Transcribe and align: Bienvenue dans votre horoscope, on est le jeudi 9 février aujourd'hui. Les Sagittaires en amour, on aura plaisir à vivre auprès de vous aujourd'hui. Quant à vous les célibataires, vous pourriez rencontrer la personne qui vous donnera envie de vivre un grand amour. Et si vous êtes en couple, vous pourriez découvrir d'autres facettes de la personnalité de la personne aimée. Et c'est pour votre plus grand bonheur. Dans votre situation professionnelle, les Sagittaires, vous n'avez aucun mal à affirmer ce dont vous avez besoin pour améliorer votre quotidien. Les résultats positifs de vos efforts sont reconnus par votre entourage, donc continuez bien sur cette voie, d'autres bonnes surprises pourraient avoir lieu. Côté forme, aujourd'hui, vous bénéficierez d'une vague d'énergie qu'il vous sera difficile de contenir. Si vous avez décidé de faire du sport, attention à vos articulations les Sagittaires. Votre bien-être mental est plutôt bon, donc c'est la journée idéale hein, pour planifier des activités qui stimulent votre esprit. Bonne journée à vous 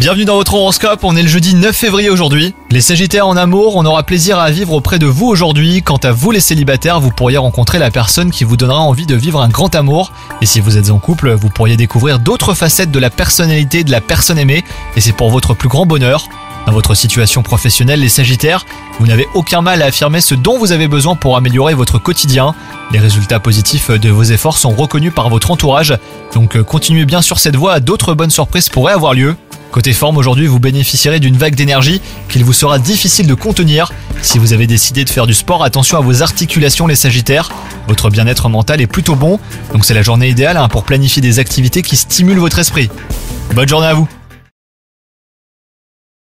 Bienvenue 0.00 0.24
dans 0.24 0.34
votre 0.34 0.54
horoscope, 0.54 1.04
on 1.04 1.14
est 1.14 1.22
le 1.22 1.28
jeudi 1.28 1.54
9 1.54 1.76
février 1.76 2.10
aujourd'hui. 2.10 2.56
Les 2.70 2.80
Sagittaires 2.80 3.28
en 3.28 3.36
amour, 3.36 3.76
on 3.76 3.84
aura 3.84 4.02
plaisir 4.02 4.40
à 4.40 4.50
vivre 4.50 4.72
auprès 4.72 4.98
de 4.98 5.06
vous 5.06 5.26
aujourd'hui. 5.26 5.80
Quant 5.82 5.98
à 5.98 6.10
vous 6.10 6.32
les 6.32 6.40
célibataires, 6.40 6.98
vous 6.98 7.12
pourriez 7.12 7.36
rencontrer 7.36 7.78
la 7.78 7.92
personne 7.92 8.32
qui 8.32 8.42
vous 8.42 8.56
donnera 8.56 8.80
envie 8.80 9.06
de 9.06 9.14
vivre 9.14 9.40
un 9.40 9.48
grand 9.48 9.76
amour. 9.76 10.10
Et 10.42 10.46
si 10.46 10.58
vous 10.58 10.76
êtes 10.76 10.90
en 10.90 10.98
couple, 10.98 11.34
vous 11.34 11.50
pourriez 11.50 11.76
découvrir 11.76 12.18
d'autres 12.18 12.54
facettes 12.54 12.90
de 12.90 12.98
la 12.98 13.10
personnalité 13.10 13.84
de 13.84 13.92
la 13.92 14.00
personne 14.00 14.38
aimée. 14.38 14.64
Et 14.96 15.00
c'est 15.00 15.12
pour 15.12 15.30
votre 15.30 15.54
plus 15.54 15.68
grand 15.68 15.86
bonheur. 15.86 16.28
Dans 16.66 16.72
votre 16.72 16.94
situation 16.94 17.42
professionnelle, 17.42 18.00
les 18.00 18.08
Sagittaires, 18.08 18.66
vous 18.98 19.06
n'avez 19.06 19.28
aucun 19.34 19.62
mal 19.62 19.82
à 19.82 19.86
affirmer 19.86 20.20
ce 20.20 20.34
dont 20.34 20.58
vous 20.58 20.72
avez 20.72 20.88
besoin 20.88 21.14
pour 21.14 21.36
améliorer 21.36 21.74
votre 21.74 21.98
quotidien. 21.98 22.56
Les 22.90 22.98
résultats 22.98 23.38
positifs 23.38 23.90
de 23.90 24.10
vos 24.10 24.24
efforts 24.24 24.58
sont 24.58 24.70
reconnus 24.70 25.12
par 25.14 25.28
votre 25.28 25.52
entourage, 25.52 25.96
donc 26.34 26.60
continuez 26.62 27.04
bien 27.04 27.22
sur 27.22 27.38
cette 27.38 27.54
voie, 27.54 27.78
d'autres 27.78 28.14
bonnes 28.14 28.30
surprises 28.30 28.68
pourraient 28.68 28.94
avoir 28.94 29.14
lieu. 29.14 29.36
Côté 29.70 29.92
forme, 29.92 30.16
aujourd'hui, 30.16 30.46
vous 30.46 30.58
bénéficierez 30.58 31.20
d'une 31.20 31.36
vague 31.36 31.54
d'énergie 31.54 32.00
qu'il 32.28 32.42
vous 32.42 32.52
sera 32.52 32.78
difficile 32.78 33.26
de 33.26 33.34
contenir. 33.34 33.92
Si 34.22 34.38
vous 34.38 34.52
avez 34.52 34.66
décidé 34.66 35.04
de 35.04 35.10
faire 35.10 35.26
du 35.26 35.34
sport, 35.34 35.62
attention 35.62 35.98
à 35.98 36.00
vos 36.00 36.22
articulations 36.22 36.86
les 36.86 36.96
Sagittaires. 36.96 37.50
Votre 37.86 38.10
bien-être 38.10 38.48
mental 38.48 38.80
est 38.80 38.86
plutôt 38.86 39.14
bon, 39.14 39.38
donc 39.72 39.84
c'est 39.84 39.94
la 39.94 40.02
journée 40.02 40.28
idéale 40.28 40.56
hein, 40.56 40.68
pour 40.68 40.82
planifier 40.82 41.22
des 41.22 41.38
activités 41.38 41.82
qui 41.82 41.96
stimulent 41.96 42.38
votre 42.38 42.58
esprit. 42.58 42.90
Bonne 43.54 43.68
journée 43.68 43.86
à 43.86 43.94
vous 43.94 44.08